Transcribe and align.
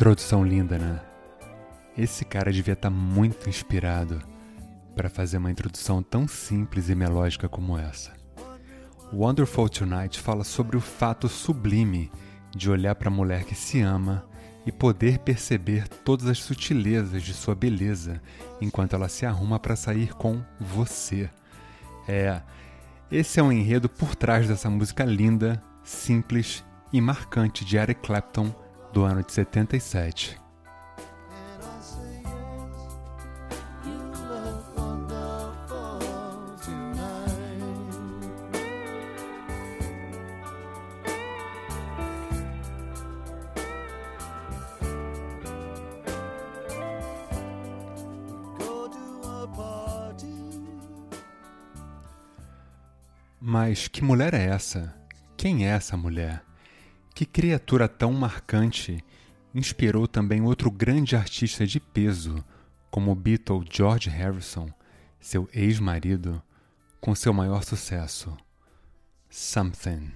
introdução 0.00 0.42
linda, 0.42 0.78
né? 0.78 0.98
Esse 1.94 2.24
cara 2.24 2.50
devia 2.50 2.72
estar 2.72 2.88
tá 2.88 2.96
muito 2.96 3.50
inspirado 3.50 4.18
para 4.96 5.10
fazer 5.10 5.36
uma 5.36 5.50
introdução 5.50 6.02
tão 6.02 6.26
simples 6.26 6.88
e 6.88 6.94
melódica 6.94 7.50
como 7.50 7.76
essa. 7.76 8.10
Wonderful 9.12 9.68
Tonight 9.68 10.18
fala 10.18 10.42
sobre 10.42 10.74
o 10.74 10.80
fato 10.80 11.28
sublime 11.28 12.10
de 12.50 12.70
olhar 12.70 12.94
para 12.94 13.08
a 13.08 13.12
mulher 13.12 13.44
que 13.44 13.54
se 13.54 13.82
ama 13.82 14.24
e 14.64 14.72
poder 14.72 15.18
perceber 15.18 15.86
todas 15.86 16.28
as 16.28 16.38
sutilezas 16.38 17.22
de 17.22 17.34
sua 17.34 17.54
beleza 17.54 18.22
enquanto 18.58 18.94
ela 18.94 19.08
se 19.08 19.26
arruma 19.26 19.58
para 19.58 19.76
sair 19.76 20.14
com 20.14 20.42
você. 20.58 21.28
É, 22.08 22.40
esse 23.12 23.38
é 23.38 23.42
um 23.42 23.52
enredo 23.52 23.86
por 23.86 24.14
trás 24.14 24.48
dessa 24.48 24.70
música 24.70 25.04
linda, 25.04 25.62
simples 25.84 26.64
e 26.90 27.02
marcante 27.02 27.66
de 27.66 27.76
Eric 27.76 28.00
Clapton 28.00 28.50
do 28.92 29.04
ano 29.04 29.22
de 29.22 29.32
77. 29.32 30.40
Mas 53.42 53.88
que 53.88 54.04
mulher 54.04 54.32
é 54.32 54.44
essa? 54.44 54.94
Quem 55.36 55.66
é 55.66 55.70
essa 55.70 55.96
mulher? 55.96 56.49
Que 57.14 57.26
criatura 57.26 57.88
tão 57.88 58.12
marcante 58.12 59.04
inspirou 59.54 60.06
também 60.06 60.42
outro 60.42 60.70
grande 60.70 61.16
artista 61.16 61.66
de 61.66 61.80
peso, 61.80 62.44
como 62.90 63.10
o 63.10 63.14
Beatle 63.14 63.64
George 63.70 64.08
Harrison, 64.08 64.68
seu 65.20 65.48
ex-marido, 65.52 66.42
com 67.00 67.14
seu 67.14 67.32
maior 67.32 67.62
sucesso, 67.62 68.36
Something. 69.28 70.12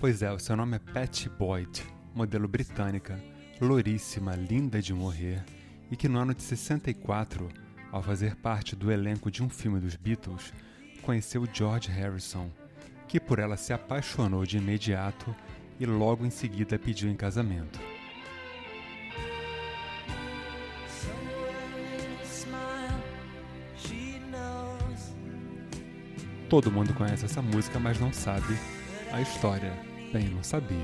Pois 0.00 0.22
é, 0.22 0.32
o 0.32 0.38
seu 0.38 0.56
nome 0.56 0.76
é 0.76 0.78
Patty 0.78 1.28
Boyd, 1.28 1.84
modelo 2.14 2.48
britânica, 2.48 3.22
louríssima, 3.60 4.34
linda 4.34 4.80
de 4.80 4.94
morrer, 4.94 5.44
e 5.90 5.94
que 5.94 6.08
no 6.08 6.18
ano 6.18 6.32
de 6.32 6.42
64, 6.42 7.50
ao 7.92 8.02
fazer 8.02 8.34
parte 8.36 8.74
do 8.74 8.90
elenco 8.90 9.30
de 9.30 9.42
um 9.42 9.50
filme 9.50 9.78
dos 9.78 9.96
Beatles, 9.96 10.54
conheceu 11.02 11.46
George 11.52 11.90
Harrison, 11.90 12.50
que 13.06 13.20
por 13.20 13.38
ela 13.38 13.58
se 13.58 13.74
apaixonou 13.74 14.46
de 14.46 14.56
imediato 14.56 15.36
e 15.78 15.84
logo 15.84 16.24
em 16.24 16.30
seguida 16.30 16.78
pediu 16.78 17.10
em 17.10 17.14
casamento. 17.14 17.78
Todo 26.48 26.72
mundo 26.72 26.94
conhece 26.94 27.26
essa 27.26 27.42
música, 27.42 27.78
mas 27.78 28.00
não 28.00 28.10
sabe 28.10 28.56
a 29.12 29.20
história. 29.20 29.72
Bem, 30.12 30.28
não 30.28 30.42
sabia. 30.42 30.76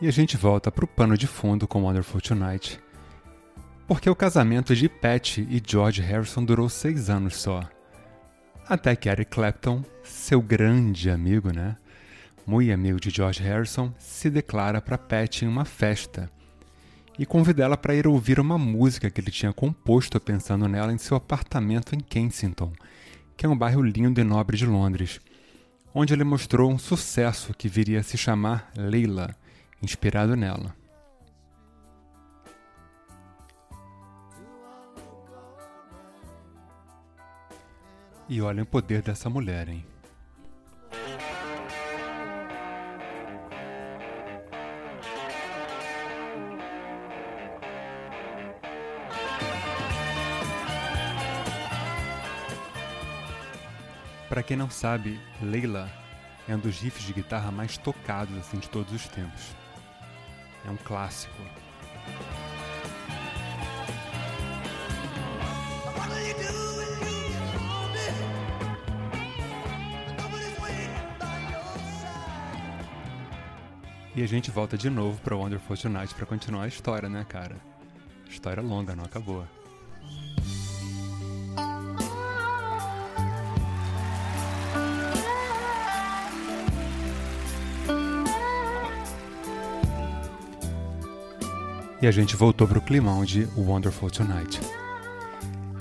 E 0.00 0.06
a 0.06 0.12
gente 0.12 0.36
volta 0.36 0.70
para 0.70 0.84
o 0.84 0.88
pano 0.88 1.18
de 1.18 1.26
fundo 1.26 1.66
com 1.66 1.82
Wonderful 1.82 2.20
Tonight, 2.20 2.80
porque 3.86 4.08
o 4.08 4.14
casamento 4.14 4.76
de 4.76 4.88
Pat 4.88 5.38
e 5.38 5.60
George 5.64 6.00
Harrison 6.00 6.44
durou 6.44 6.68
seis 6.68 7.10
anos 7.10 7.36
só. 7.36 7.68
Até 8.68 8.94
que 8.94 9.08
Eric 9.08 9.30
Clapton, 9.30 9.82
seu 10.04 10.42
grande 10.42 11.08
amigo, 11.08 11.50
né, 11.50 11.74
muito 12.46 12.70
amigo 12.70 13.00
de 13.00 13.08
George 13.08 13.42
Harrison, 13.42 13.94
se 13.98 14.28
declara 14.28 14.78
para 14.78 14.98
Pat 14.98 15.40
em 15.40 15.48
uma 15.48 15.64
festa 15.64 16.30
e 17.18 17.24
convida 17.24 17.64
ela 17.64 17.78
para 17.78 17.94
ir 17.94 18.06
ouvir 18.06 18.38
uma 18.38 18.58
música 18.58 19.10
que 19.10 19.22
ele 19.22 19.30
tinha 19.30 19.54
composto 19.54 20.20
pensando 20.20 20.68
nela 20.68 20.92
em 20.92 20.98
seu 20.98 21.16
apartamento 21.16 21.94
em 21.94 21.98
Kensington, 21.98 22.70
que 23.38 23.46
é 23.46 23.48
um 23.48 23.56
bairro 23.56 23.80
lindo 23.80 24.20
e 24.20 24.24
nobre 24.24 24.58
de 24.58 24.66
Londres, 24.66 25.18
onde 25.94 26.12
ele 26.12 26.22
mostrou 26.22 26.70
um 26.70 26.78
sucesso 26.78 27.54
que 27.54 27.68
viria 27.68 28.00
a 28.00 28.02
se 28.02 28.18
chamar 28.18 28.70
Leila, 28.76 29.34
inspirado 29.82 30.36
nela. 30.36 30.76
E 38.30 38.42
olha 38.42 38.62
o 38.62 38.66
poder 38.66 39.00
dessa 39.00 39.30
mulher, 39.30 39.70
hein? 39.70 39.86
Para 54.28 54.42
quem 54.42 54.58
não 54.58 54.68
sabe, 54.68 55.18
Leila 55.40 55.90
é 56.46 56.54
um 56.54 56.58
dos 56.58 56.82
riffs 56.82 57.06
de 57.06 57.14
guitarra 57.14 57.50
mais 57.50 57.78
tocados 57.78 58.36
assim 58.36 58.58
de 58.58 58.68
todos 58.68 58.92
os 58.92 59.08
tempos. 59.08 59.56
É 60.66 60.70
um 60.70 60.76
clássico. 60.76 61.42
E 74.18 74.22
a 74.24 74.26
gente 74.26 74.50
volta 74.50 74.76
de 74.76 74.90
novo 74.90 75.16
para 75.20 75.36
Wonderful 75.36 75.76
Tonight 75.76 76.12
para 76.12 76.26
continuar 76.26 76.64
a 76.64 76.66
história, 76.66 77.08
né, 77.08 77.24
cara? 77.28 77.54
História 78.28 78.60
longa, 78.60 78.96
não 78.96 79.04
acabou. 79.04 79.46
E 92.02 92.06
a 92.08 92.10
gente 92.10 92.34
voltou 92.34 92.66
pro 92.66 92.80
climão 92.80 93.24
de 93.24 93.46
Wonderful 93.56 94.10
Tonight. 94.10 94.60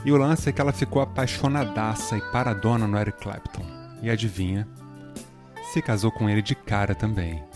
E 0.06 0.12
o 0.12 0.16
lance 0.16 0.48
é 0.48 0.52
que 0.52 0.62
ela 0.62 0.72
ficou 0.72 1.02
apaixonadaça 1.02 2.16
e 2.16 2.22
paradona 2.32 2.86
no 2.86 3.00
Eric 3.00 3.18
Clapton. 3.18 3.66
E 4.04 4.12
adivinha? 4.12 4.68
Se 5.74 5.82
casou 5.82 6.12
com 6.12 6.30
ele 6.30 6.44
de 6.44 6.54
cara 6.54 6.94
também. 6.94 7.47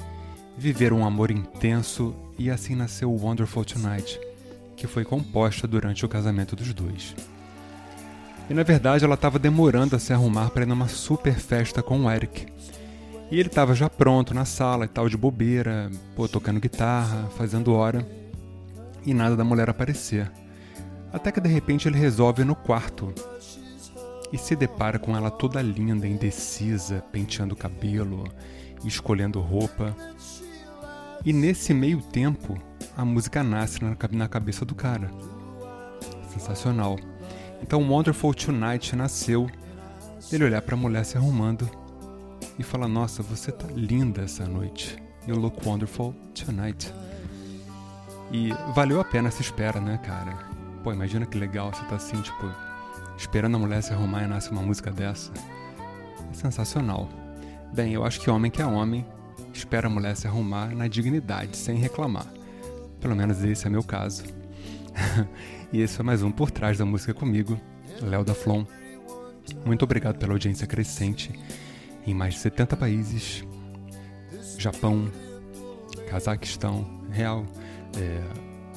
Viveram 0.62 1.00
um 1.00 1.06
amor 1.08 1.32
intenso 1.32 2.14
e 2.38 2.52
assim 2.52 2.76
nasceu 2.76 3.12
Wonderful 3.12 3.66
Tonight, 3.66 4.22
que 4.78 4.86
foi 4.86 5.04
composta 5.04 5.68
durante 5.68 6.06
o 6.06 6.08
casamento 6.08 6.56
dos 6.56 6.72
dois. 6.72 7.16
E 8.48 8.54
na 8.54 8.62
verdade 8.62 9.04
ela 9.04 9.16
estava 9.16 9.40
demorando 9.40 9.96
a 9.96 10.00
se 10.00 10.14
arrumar 10.14 10.52
para 10.52 10.62
ir 10.62 10.68
numa 10.68 10.88
super 10.88 11.34
festa 11.34 11.82
com 11.82 12.02
o 12.02 12.12
Eric. 12.12 12.46
E 13.32 13.40
ele 13.40 13.50
estava 13.50 13.74
já 13.74 13.90
pronto 13.90 14.36
na 14.36 14.46
sala 14.46 14.86
e 14.86 14.88
tal, 14.88 15.10
de 15.10 15.18
bobeira, 15.18 15.90
pô, 16.16 16.28
tocando 16.28 16.60
guitarra, 16.60 17.28
fazendo 17.36 17.74
hora 17.74 18.08
e 19.04 19.16
nada 19.16 19.36
da 19.36 19.44
mulher 19.44 19.68
aparecer. 19.68 20.32
Até 21.12 21.32
que 21.32 21.42
de 21.42 21.50
repente 21.50 21.88
ele 21.88 21.98
resolve 21.98 22.44
ir 22.44 22.46
no 22.46 22.54
quarto 22.54 23.12
e 24.32 24.38
se 24.38 24.56
depara 24.56 25.00
com 25.00 25.18
ela 25.18 25.32
toda 25.32 25.60
linda, 25.60 26.08
indecisa, 26.08 27.04
penteando 27.12 27.56
o 27.56 27.58
cabelo, 27.58 28.26
escolhendo 28.86 29.40
roupa. 29.40 29.96
E 31.24 31.32
nesse 31.32 31.74
meio 31.74 32.02
tempo, 32.02 32.58
a 32.98 33.06
música 33.06 33.44
nasce 33.44 33.80
na 34.12 34.28
cabeça 34.28 34.66
do 34.66 34.74
cara. 34.74 35.12
Sensacional. 36.34 36.98
Então 37.62 37.88
Wonderful 37.88 38.34
Tonight 38.34 38.96
nasceu 38.96 39.50
ele 40.32 40.46
olhar 40.46 40.62
para 40.62 40.76
a 40.76 40.78
mulher 40.78 41.06
se 41.06 41.18
arrumando 41.18 41.70
e 42.58 42.64
falar: 42.64 42.88
Nossa, 42.88 43.22
você 43.22 43.52
tá 43.52 43.68
linda 43.68 44.24
essa 44.24 44.46
noite. 44.46 44.98
You 45.28 45.36
look 45.36 45.68
wonderful 45.68 46.16
tonight. 46.34 46.92
E 48.32 48.50
valeu 48.74 49.00
a 49.00 49.06
pena 49.06 49.28
essa 49.28 49.42
espera, 49.42 49.80
né, 49.80 50.00
cara? 50.04 50.38
Pô, 50.84 50.92
imagina 50.92 51.26
que 51.26 51.38
legal 51.38 51.72
você 51.72 51.84
tá 51.86 51.96
assim, 51.98 52.20
tipo, 52.22 52.50
esperando 53.18 53.56
a 53.56 53.60
mulher 53.60 53.84
se 53.84 53.94
arrumar 53.94 54.24
e 54.24 54.28
nasce 54.28 54.50
uma 54.50 54.62
música 54.62 54.90
dessa. 54.90 55.32
É 56.32 56.34
sensacional. 56.34 57.08
Bem, 57.74 57.94
eu 57.94 58.04
acho 58.04 58.20
que 58.20 58.30
homem 58.30 58.50
que 58.50 58.62
é 58.62 58.66
homem 58.66 59.06
espera 59.54 59.88
a 59.88 59.90
mulher 59.90 60.16
se 60.16 60.28
arrumar 60.28 60.76
na 60.76 60.88
dignidade, 60.88 61.58
sem 61.58 61.78
reclamar. 61.78 62.28
Pelo 63.00 63.16
menos 63.16 63.44
esse 63.44 63.66
é 63.66 63.70
meu 63.70 63.84
caso. 63.84 64.24
e 65.72 65.82
esse 65.82 65.96
foi 65.96 66.06
mais 66.06 66.22
um 66.22 66.32
Por 66.32 66.52
Trás 66.52 66.78
da 66.78 66.86
Música 66.86 67.14
comigo, 67.14 67.60
Léo 68.02 68.24
da 68.24 68.34
Flon. 68.34 68.66
Muito 69.66 69.84
obrigado 69.84 70.18
pela 70.18 70.34
audiência 70.34 70.68
crescente 70.68 71.32
em 72.06 72.14
mais 72.14 72.36
de 72.36 72.40
70 72.42 72.78
países. 72.78 73.44
Japão, 74.58 75.12
Cazaquistão, 76.10 76.86
Real, 77.10 77.46
é, 77.98 78.22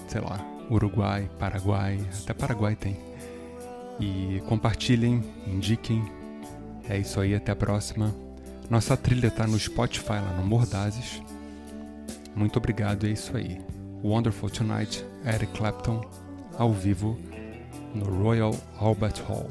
sei 0.08 0.20
lá, 0.20 0.44
Uruguai, 0.70 1.30
Paraguai, 1.38 2.00
até 2.22 2.32
Paraguai 2.32 2.74
tem. 2.74 2.96
E 4.00 4.42
compartilhem, 4.46 5.22
indiquem. 5.46 6.04
É 6.88 6.98
isso 6.98 7.20
aí, 7.20 7.34
até 7.34 7.52
a 7.52 7.56
próxima. 7.56 8.23
Nossa 8.70 8.96
trilha 8.96 9.30
tá 9.30 9.46
no 9.46 9.58
Spotify 9.58 10.14
lá 10.14 10.36
no 10.38 10.44
Mordazes. 10.44 11.22
Muito 12.34 12.56
obrigado, 12.56 13.06
é 13.06 13.10
isso 13.10 13.36
aí. 13.36 13.60
Wonderful 14.02 14.50
Tonight, 14.50 15.04
Eric 15.24 15.52
Clapton, 15.52 16.04
ao 16.58 16.72
vivo 16.72 17.18
no 17.94 18.04
Royal 18.04 18.54
Albert 18.78 19.22
Hall. 19.28 19.48